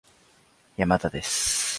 [0.77, 1.69] 山田です